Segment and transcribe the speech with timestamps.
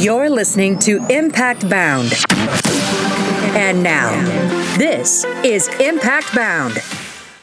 [0.00, 2.12] You're listening to Impact Bound.
[3.56, 4.12] And now,
[4.78, 6.78] this is Impact Bound.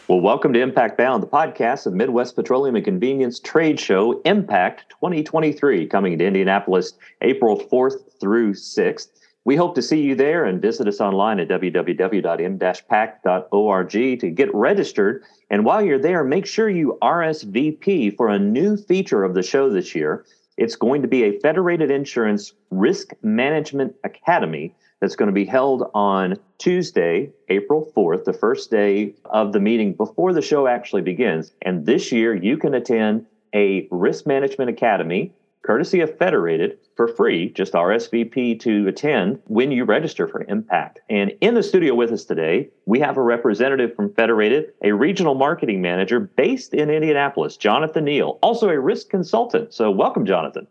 [0.08, 4.86] Well, welcome to Impact Bound, the podcast of Midwest Petroleum and Convenience Trade Show Impact
[4.92, 9.08] 2023, coming to Indianapolis April 4th through 6th.
[9.44, 15.24] We hope to see you there and visit us online at www.m-pact.org to get registered.
[15.50, 19.70] And while you're there, make sure you RSVP for a new feature of the show
[19.70, 20.24] this year.
[20.58, 25.90] It's going to be a Federated Insurance Risk Management Academy that's going to be held
[25.94, 31.52] on Tuesday, April 4th, the first day of the meeting before the show actually begins.
[31.62, 35.34] And this year, you can attend a Risk Management Academy
[35.66, 41.00] courtesy of Federated for free, just RSVP to attend when you register for Impact.
[41.10, 45.34] And in the studio with us today, we have a representative from Federated, a regional
[45.34, 49.74] marketing manager based in Indianapolis, Jonathan Neal, also a risk consultant.
[49.74, 50.68] So, welcome, Jonathan.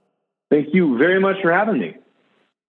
[0.50, 1.96] Thank you very much for having me.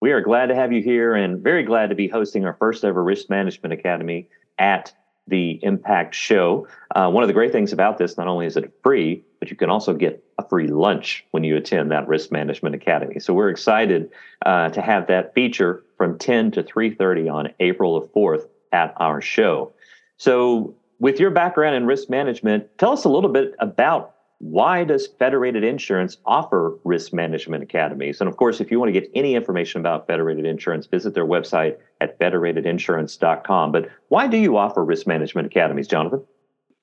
[0.02, 2.84] We are glad to have you here and very glad to be hosting our first
[2.84, 4.94] ever Risk Management Academy at
[5.28, 6.68] the Impact Show.
[6.96, 9.56] Uh, one of the great things about this, not only is it free, but you
[9.56, 13.20] can also get a free lunch when you attend that Risk Management Academy.
[13.20, 14.12] So we're excited
[14.46, 19.22] uh, to have that feature from 10 to 3:30 on April the 4th at our
[19.22, 19.74] show.
[20.18, 25.08] So, with your background in risk management, tell us a little bit about why does
[25.08, 28.22] Federated Insurance offer risk management academies?
[28.22, 31.26] And of course, if you want to get any information about Federated Insurance, visit their
[31.26, 33.72] website at federatedinsurance.com.
[33.72, 36.24] But why do you offer risk management academies, Jonathan?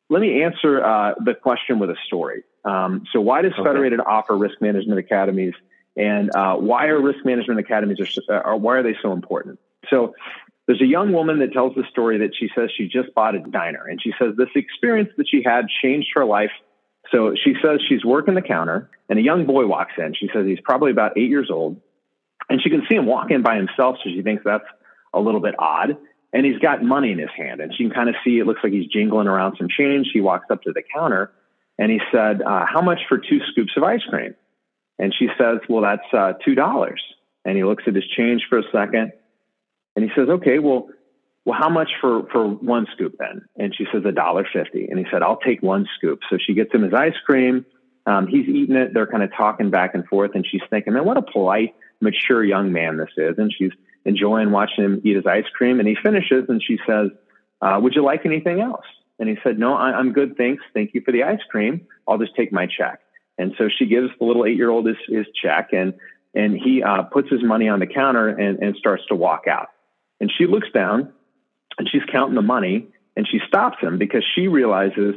[0.09, 2.45] Let me answer uh, the question with a story.
[2.65, 3.65] Um, so, why does okay.
[3.65, 5.55] Federated offer risk management academies,
[5.97, 9.59] and uh, why are risk management academies are, uh, why are they so important?
[9.89, 10.15] So,
[10.67, 13.41] there's a young woman that tells the story that she says she just bought a
[13.41, 16.53] diner, and she says this experience that she had changed her life
[17.11, 20.15] so she says she's working the counter, and a young boy walks in.
[20.15, 21.81] She says he's probably about eight years old,
[22.49, 24.65] and she can see him walk in by himself, so she thinks that's
[25.13, 25.97] a little bit odd.
[26.35, 28.61] And he's got money in his hand, and she can kind of see it looks
[28.65, 30.09] like he's jingling around some change.
[30.15, 31.31] He walks up to the counter,
[31.79, 34.35] and he said, uh, "How much for two scoops of ice cream?"
[34.99, 37.03] And she says, "Well, that's uh, two dollars."
[37.45, 39.13] And he looks at his change for a second,
[39.95, 40.89] and he says, "Okay, well."
[41.45, 43.43] well, how much for, for one scoop then?
[43.57, 44.87] And she says, a dollar fifty.
[44.89, 46.21] And he said, I'll take one scoop.
[46.31, 47.67] So she gets him his ice cream.
[48.07, 48.95] Um, he's eating it.
[48.95, 50.33] They're kind of talking back and forth.
[50.35, 53.39] And she's thinking, man, what a polite, mature young man this is.
[53.39, 53.73] And she's
[54.05, 55.79] enjoying watching him eat his ice cream.
[55.79, 57.09] And he finishes and she says,
[57.61, 58.85] uh, would you like anything else?
[59.19, 60.37] And he said, no, I, am good.
[60.37, 60.63] Thanks.
[60.75, 61.87] Thank you for the ice cream.
[62.09, 63.01] I'll just take my check.
[63.39, 65.95] And so she gives the little eight year old his, his check and,
[66.35, 69.69] and he uh, puts his money on the counter and, and starts to walk out.
[70.21, 71.13] And she looks down
[71.79, 75.15] and she's counting the money and she stops him because she realizes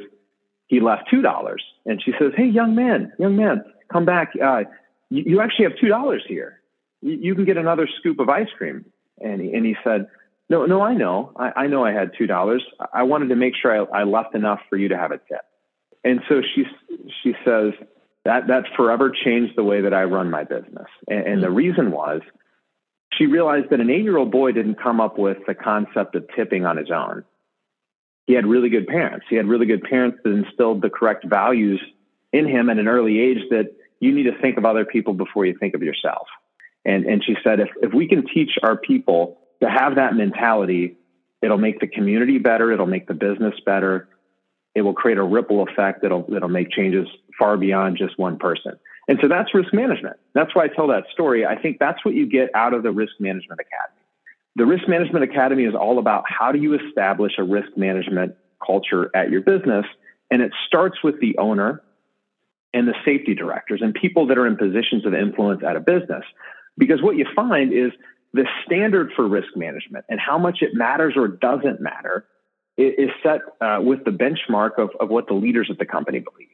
[0.67, 4.63] he left two dollars and she says hey young man young man come back uh,
[5.09, 6.59] you, you, actually have two dollars here
[7.01, 8.85] you, can get another scoop of ice cream
[9.19, 10.07] and he, and he said
[10.49, 12.63] no no i know i, I know i had two dollars
[12.93, 15.41] i wanted to make sure I, I left enough for you to have a tip
[16.03, 16.65] and so she
[17.23, 17.73] she says
[18.23, 21.55] that that forever changed the way that i run my business and, and the mm-hmm.
[21.55, 22.21] reason was
[23.17, 26.25] she realized that an eight year old boy didn't come up with the concept of
[26.35, 27.23] tipping on his own.
[28.27, 29.25] He had really good parents.
[29.29, 31.79] He had really good parents that instilled the correct values
[32.33, 35.45] in him at an early age that you need to think of other people before
[35.45, 36.27] you think of yourself.
[36.85, 40.97] And, and she said, if, if we can teach our people to have that mentality,
[41.41, 44.07] it'll make the community better, it'll make the business better,
[44.75, 47.07] it will create a ripple effect that'll, that'll make changes
[47.39, 48.73] far beyond just one person.
[49.07, 50.17] And so that's risk management.
[50.33, 51.45] That's why I tell that story.
[51.45, 54.01] I think that's what you get out of the Risk Management Academy.
[54.55, 58.35] The Risk Management Academy is all about how do you establish a risk management
[58.65, 59.85] culture at your business.
[60.31, 61.83] And it starts with the owner
[62.73, 66.23] and the safety directors and people that are in positions of influence at a business.
[66.77, 67.91] Because what you find is
[68.33, 72.25] the standard for risk management and how much it matters or doesn't matter
[72.77, 76.49] is set uh, with the benchmark of, of what the leaders at the company believe.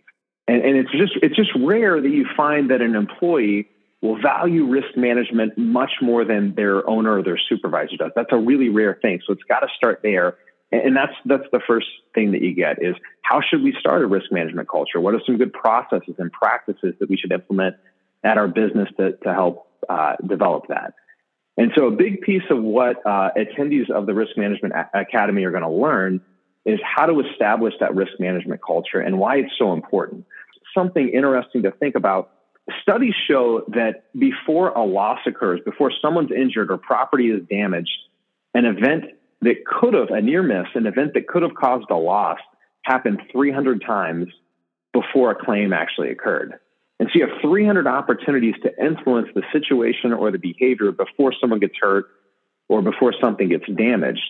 [0.47, 3.69] And, and it's just it's just rare that you find that an employee
[4.01, 8.12] will value risk management much more than their owner or their supervisor does.
[8.15, 9.21] That's a really rare thing.
[9.25, 10.38] So it's got to start there.
[10.71, 14.07] And that's that's the first thing that you get is how should we start a
[14.07, 15.01] risk management culture?
[15.01, 17.75] What are some good processes and practices that we should implement
[18.24, 20.94] at our business to, to help uh, develop that?
[21.57, 25.51] And so a big piece of what uh, attendees of the Risk Management Academy are
[25.51, 26.22] going to learn
[26.66, 30.25] is how to establish that risk management culture and why it's so important.
[30.75, 32.31] Something interesting to think about.
[32.81, 37.98] Studies show that before a loss occurs, before someone's injured or property is damaged,
[38.54, 39.06] an event
[39.42, 42.38] that could have, a near miss, an event that could have caused a loss
[42.84, 44.27] happened 300 times
[44.94, 46.60] before a claim actually occurred.
[47.01, 51.59] And so you have 300 opportunities to influence the situation or the behavior before someone
[51.59, 52.06] gets hurt
[52.69, 54.21] or before something gets damaged.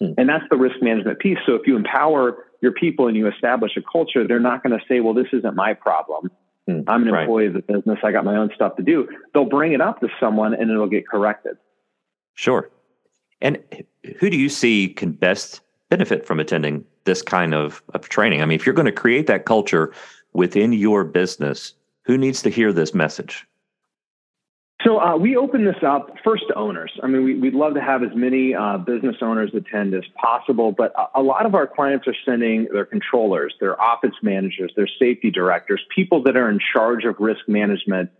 [0.00, 0.12] Hmm.
[0.16, 1.36] And that's the risk management piece.
[1.44, 4.82] So if you empower your people and you establish a culture, they're not going to
[4.88, 6.30] say, well, this isn't my problem.
[6.66, 6.80] Hmm.
[6.86, 7.20] I'm an right.
[7.24, 7.98] employee of the business.
[8.02, 9.06] I got my own stuff to do.
[9.34, 11.58] They'll bring it up to someone and it'll get corrected.
[12.32, 12.70] Sure.
[13.42, 13.62] And
[14.18, 15.60] who do you see can best
[15.90, 18.40] benefit from attending this kind of, of training?
[18.40, 19.92] I mean, if you're going to create that culture
[20.32, 21.74] within your business,
[22.06, 23.46] who needs to hear this message?
[24.84, 26.92] So uh, we open this up first to owners.
[27.02, 30.70] I mean, we, would love to have as many uh, business owners attend as possible,
[30.70, 34.88] but a, a, lot of our clients are sending their controllers, their office managers, their
[34.98, 38.10] safety directors, people that are in charge of risk management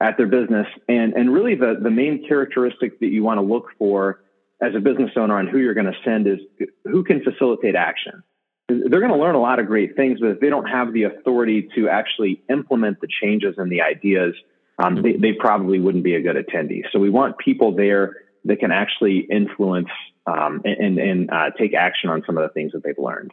[0.00, 0.66] at their business.
[0.88, 4.22] And, and really the, the main characteristic that you want to look for
[4.62, 6.38] as a business owner on who you're going to send is
[6.84, 8.22] who can facilitate action.
[8.68, 11.04] They're going to learn a lot of great things, but if they don't have the
[11.04, 14.34] authority to actually implement the changes and the ideas,
[14.78, 16.82] um, they, they, probably wouldn't be a good attendee.
[16.92, 19.88] So we want people there that can actually influence
[20.26, 23.32] um, and, and uh, take action on some of the things that they've learned.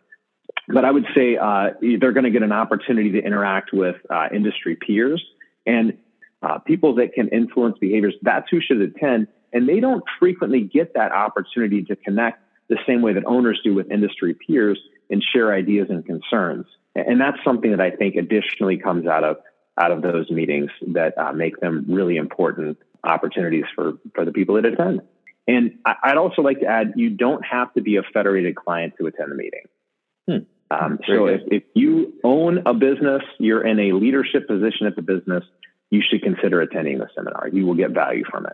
[0.68, 4.27] But I would say uh, they're going to get an opportunity to interact with uh,
[4.33, 5.24] industry peers
[5.65, 5.97] and
[6.41, 8.13] uh, people that can influence behaviors.
[8.21, 9.27] That's who should attend.
[9.51, 12.39] And they don't frequently get that opportunity to connect
[12.69, 14.79] the same way that owners do with industry peers
[15.13, 16.65] and share ideas and concerns.
[16.95, 19.38] And that's something that I think additionally comes out of
[19.80, 24.56] out of those meetings that uh, make them really important opportunities for, for the people
[24.56, 25.01] that attend.
[25.48, 28.94] And I, would also like to add, you don't have to be a federated client
[29.00, 29.63] to attend the meeting.
[30.27, 30.38] Hmm.
[30.69, 35.01] Um, so if, if you own a business, you're in a leadership position at the
[35.01, 35.44] business,
[35.89, 37.50] you should consider attending the seminar.
[37.51, 38.54] You will get value from it.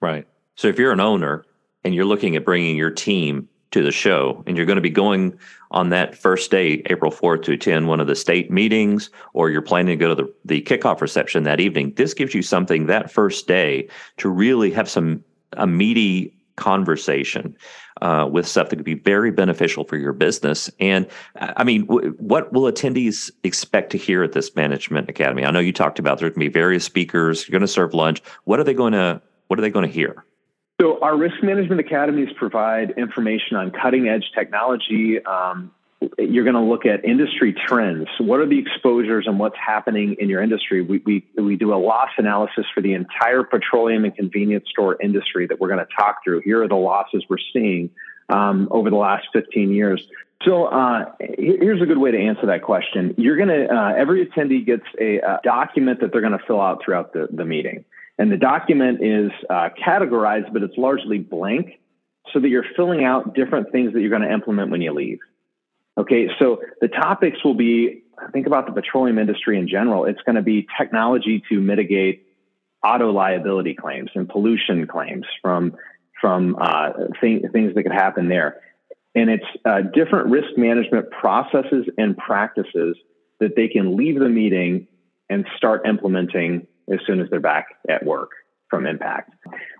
[0.00, 0.26] Right.
[0.56, 1.44] So if you're an owner
[1.84, 4.90] and you're looking at bringing your team to the show and you're going to be
[4.90, 5.38] going
[5.70, 9.62] on that first day april 4th to attend one of the state meetings or you're
[9.62, 11.92] planning to go to the, the kickoff reception that evening.
[11.96, 13.88] This gives you something that first day
[14.18, 15.24] to really have some
[15.54, 17.56] a meaty conversation
[18.02, 20.70] uh, with stuff that could be very beneficial for your business.
[20.80, 21.06] And
[21.36, 25.44] i mean w- what will attendees expect to hear at this management academy?
[25.44, 28.22] I know you talked about going to be various speakers you're going to serve lunch.
[28.44, 30.24] What are they going to what are they going to hear
[30.80, 35.18] so our risk management academies provide information on cutting edge technology.
[35.24, 35.72] Um,
[36.16, 38.06] you're going to look at industry trends.
[38.20, 40.82] What are the exposures and what's happening in your industry?
[40.82, 45.48] We, we, we do a loss analysis for the entire petroleum and convenience store industry
[45.48, 46.42] that we're going to talk through.
[46.44, 47.90] Here are the losses we're seeing
[48.28, 50.00] um, over the last 15 years.
[50.44, 53.14] So uh, here's a good way to answer that question.
[53.18, 56.84] You're going to, uh, every attendee gets a, document that they're going to fill out
[56.84, 57.84] throughout the, the meeting.
[58.18, 61.80] And the document is uh, categorized, but it's largely blank
[62.32, 65.18] so that you're filling out different things that you're going to implement when you leave.
[65.96, 70.04] Okay, so the topics will be think about the petroleum industry in general.
[70.04, 72.26] It's going to be technology to mitigate
[72.84, 75.76] auto liability claims and pollution claims from
[76.20, 78.60] from uh, th- things that could happen there.
[79.14, 82.96] And it's uh, different risk management processes and practices
[83.40, 84.88] that they can leave the meeting
[85.30, 88.30] and start implementing as soon as they're back at work
[88.70, 89.30] from impact.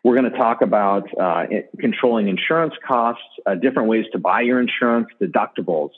[0.02, 1.44] We're going to talk about uh,
[1.78, 5.90] controlling insurance costs, uh, different ways to buy your insurance, deductibles,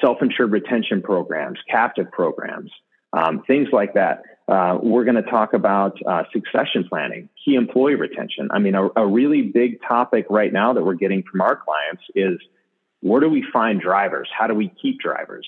[0.00, 2.70] self-insured retention programs, captive programs,
[3.12, 4.22] um, things like that.
[4.48, 8.48] Uh, we're going to talk about uh, succession planning, key employee retention.
[8.50, 12.02] I mean, a, a, really big topic right now that we're getting from our clients
[12.14, 12.38] is
[13.00, 14.28] where do we find drivers?
[14.36, 15.46] How do we keep drivers?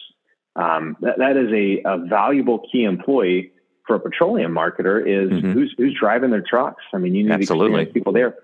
[0.54, 3.52] Um, that, that is a, a valuable key employee
[3.90, 5.50] for a petroleum marketer is mm-hmm.
[5.50, 6.84] who's who's driving their trucks.
[6.94, 7.86] I mean, you need Absolutely.
[7.86, 8.36] people there.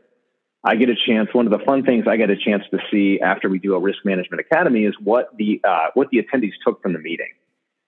[0.64, 1.32] I get a chance.
[1.32, 3.78] One of the fun things I get a chance to see after we do a
[3.78, 7.28] risk management academy is what the uh, what the attendees took from the meeting.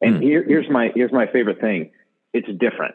[0.01, 0.23] And mm-hmm.
[0.23, 1.91] here, here's my here's my favorite thing.
[2.33, 2.95] It's different.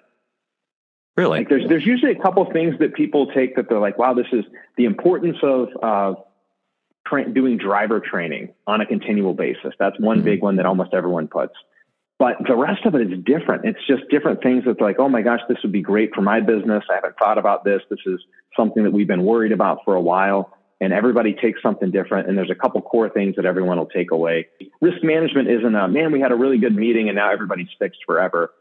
[1.17, 1.39] Really?
[1.39, 4.27] Like there's there's usually a couple things that people take that they're like, wow, this
[4.31, 4.45] is
[4.77, 6.13] the importance of uh,
[7.05, 9.73] tra- doing driver training on a continual basis.
[9.77, 10.25] That's one mm-hmm.
[10.25, 11.53] big one that almost everyone puts.
[12.23, 13.65] But the rest of it is different.
[13.65, 16.39] It's just different things that's like, oh my gosh, this would be great for my
[16.39, 16.81] business.
[16.89, 17.81] I haven't thought about this.
[17.89, 18.17] This is
[18.55, 20.55] something that we've been worried about for a while.
[20.79, 22.29] And everybody takes something different.
[22.29, 24.47] And there's a couple core things that everyone will take away.
[24.79, 27.99] Risk management isn't a man, we had a really good meeting and now everybody's fixed
[28.05, 28.51] forever.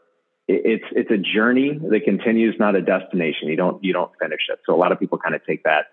[0.49, 3.47] It's it's a journey that continues, not a destination.
[3.47, 4.59] You don't you don't finish it.
[4.65, 5.85] So a lot of people kind of take that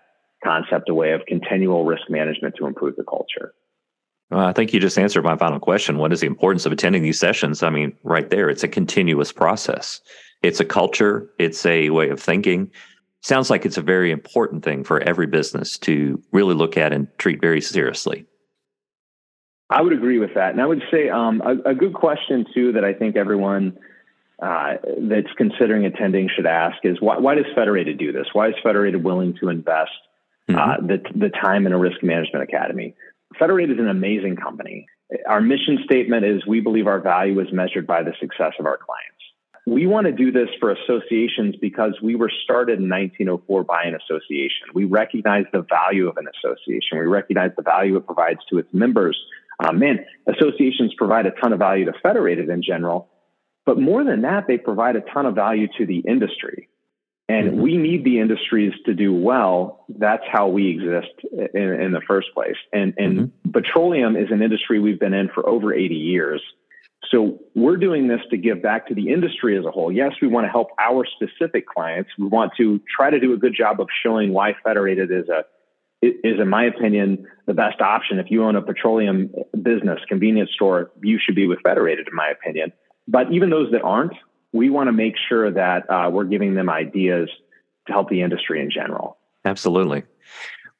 [0.43, 3.53] concept away of continual risk management to improve the culture.
[4.31, 5.97] Well, I think you just answered my final question.
[5.97, 7.63] What is the importance of attending these sessions?
[7.63, 9.99] I mean, right there, it's a continuous process.
[10.41, 12.71] It's a culture, it's a way of thinking.
[13.19, 17.07] Sounds like it's a very important thing for every business to really look at and
[17.19, 18.25] treat very seriously.
[19.69, 20.51] I would agree with that.
[20.51, 23.77] And I would say um, a, a, good question, too, that I think everyone
[24.41, 28.27] uh, that's considering attending should ask is why, why, does Federated do this?
[28.33, 29.91] Why is Federated willing to invest
[30.49, 30.87] uh, mm-hmm.
[30.87, 32.95] the, the time in a risk management academy?
[33.37, 34.87] Federated is an amazing company.
[35.27, 38.77] Our mission statement is we believe our value is measured by the success of our
[38.77, 39.21] clients.
[39.67, 43.95] We want to do this for associations because we were started in 1904 by an
[43.95, 44.67] association.
[44.73, 46.97] We recognize the value of an association.
[46.97, 49.17] We recognize the value it provides to its members.
[49.59, 53.09] Uh, man, associations provide a ton of value to Federated in general,
[53.65, 56.67] but more than that, they provide a ton of value to the industry.
[57.31, 57.61] And mm-hmm.
[57.61, 59.85] we need the industries to do well.
[59.87, 61.13] That's how we exist
[61.53, 62.57] in, in the first place.
[62.73, 63.51] And, and mm-hmm.
[63.51, 66.41] petroleum is an industry we've been in for over 80 years.
[67.09, 69.91] So we're doing this to give back to the industry as a whole.
[69.91, 72.09] Yes, we want to help our specific clients.
[72.19, 75.45] We want to try to do a good job of showing why Federated is a
[76.03, 78.17] is, in my opinion, the best option.
[78.17, 79.29] If you own a petroleum
[79.61, 82.73] business, convenience store, you should be with Federated, in my opinion.
[83.07, 84.13] But even those that aren't,
[84.53, 87.29] we want to make sure that uh, we're giving them ideas
[87.87, 89.17] to help the industry in general.
[89.45, 90.03] Absolutely.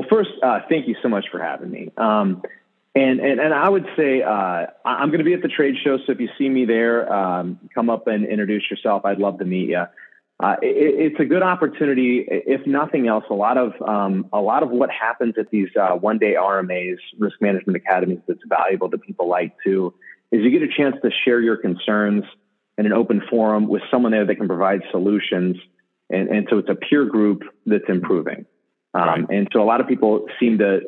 [0.00, 1.90] Well, first, uh, thank you so much for having me.
[1.98, 2.40] Um,
[2.94, 5.98] and, and, and I would say uh, I'm going to be at the trade show,
[5.98, 9.04] so if you see me there, um, come up and introduce yourself.
[9.04, 9.84] I'd love to meet you.
[10.42, 13.24] Uh, it, it's a good opportunity, if nothing else.
[13.28, 16.96] A lot of um, a lot of what happens at these uh, one day RMAs,
[17.18, 19.92] risk management academies, that's valuable to people like too,
[20.32, 22.24] is you get a chance to share your concerns
[22.78, 25.58] in an open forum with someone there that can provide solutions,
[26.08, 28.46] and, and so it's a peer group that's improving.
[28.94, 29.26] Um, right.
[29.30, 30.80] And so a lot of people seem to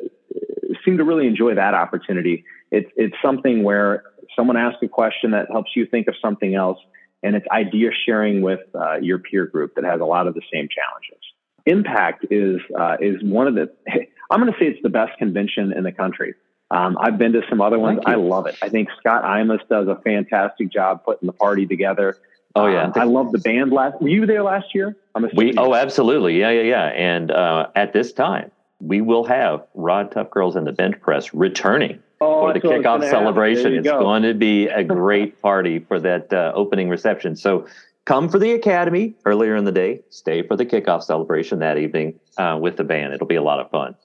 [0.83, 2.43] seem to really enjoy that opportunity.
[2.71, 4.03] It's it's something where
[4.35, 6.79] someone asks a question that helps you think of something else,
[7.21, 10.41] and it's idea sharing with uh, your peer group that has a lot of the
[10.51, 11.21] same challenges.
[11.65, 13.71] Impact is uh, is one of the.
[14.31, 16.33] I'm going to say it's the best convention in the country.
[16.71, 17.99] Um, I've been to some other ones.
[18.05, 18.57] I love it.
[18.63, 22.17] I think Scott Imus does a fantastic job putting the party together.
[22.55, 23.71] Oh yeah, um, I love the band.
[23.71, 24.95] Last were you there last year?
[25.15, 26.85] I'm we oh absolutely yeah yeah yeah.
[26.89, 31.33] And uh, at this time, we will have Rod Tough Girls and the Bench Press
[31.33, 33.73] returning oh, for the kickoff celebration.
[33.73, 33.99] It's go.
[33.99, 37.35] going to be a great party for that uh, opening reception.
[37.35, 37.67] So
[38.05, 40.01] come for the academy earlier in the day.
[40.11, 43.13] Stay for the kickoff celebration that evening uh, with the band.
[43.13, 43.95] It'll be a lot of fun.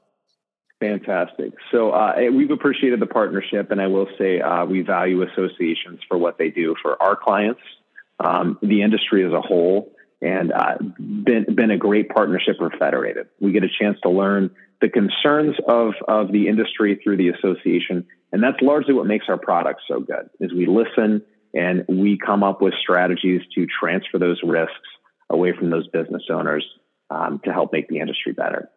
[0.80, 1.52] Fantastic.
[1.72, 6.16] So uh, we've appreciated the partnership, and I will say uh, we value associations for
[6.16, 7.60] what they do for our clients
[8.20, 13.28] um, the industry as a whole, and uh, been been a great partnership for Federated.
[13.40, 18.06] We get a chance to learn the concerns of of the industry through the association,
[18.32, 20.30] and that's largely what makes our products so good.
[20.40, 21.22] Is we listen
[21.54, 24.74] and we come up with strategies to transfer those risks
[25.30, 26.64] away from those business owners
[27.10, 28.68] um, to help make the industry better.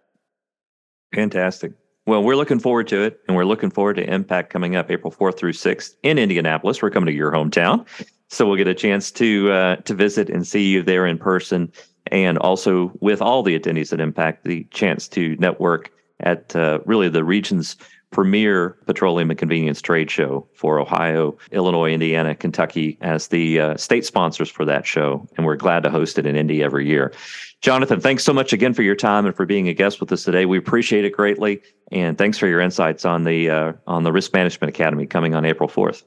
[1.13, 1.73] Fantastic.
[2.07, 5.11] Well, we're looking forward to it, and we're looking forward to Impact coming up April
[5.11, 6.81] 4th through 6th in Indianapolis.
[6.81, 7.85] We're coming to your hometown,
[8.31, 11.71] so we'll get a chance to uh, to visit and see you there in person,
[12.07, 17.09] and also with all the attendees at Impact, the chance to network at uh, really
[17.09, 17.75] the region's
[18.11, 24.05] premier petroleum and convenience trade show for Ohio, Illinois, Indiana, Kentucky as the uh, state
[24.05, 25.27] sponsors for that show.
[25.37, 27.13] And we're glad to host it in Indy every year.
[27.61, 30.23] Jonathan, thanks so much again for your time and for being a guest with us
[30.23, 30.45] today.
[30.45, 31.61] We appreciate it greatly.
[31.91, 35.45] And thanks for your insights on the uh, on the Risk Management Academy coming on
[35.45, 36.03] April 4th.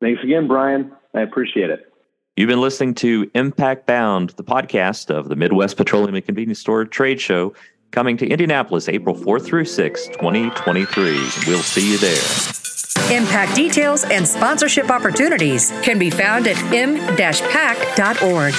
[0.00, 0.92] Thanks again, Brian.
[1.14, 1.92] I appreciate it.
[2.36, 6.84] You've been listening to Impact Bound, the podcast of the Midwest Petroleum and Convenience Store
[6.86, 7.54] Trade Show
[7.90, 11.12] coming to Indianapolis April 4th through 6th, 2023.
[11.46, 12.16] We'll see you there.
[13.14, 18.54] Impact details and sponsorship opportunities can be found at m-pact.org.